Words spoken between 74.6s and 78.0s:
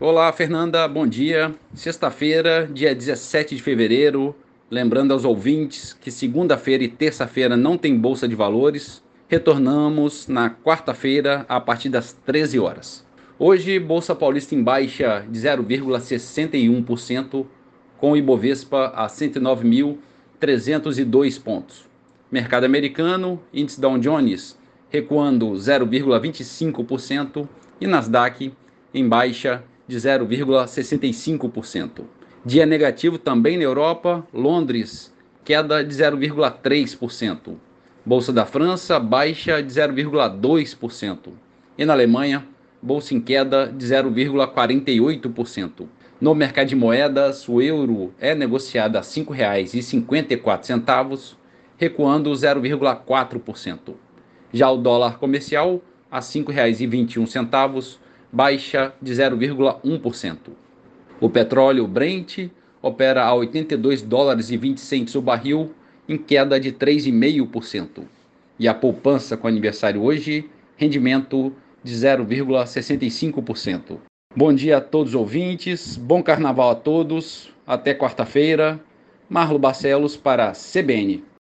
a todos os ouvintes, bom carnaval a todos, até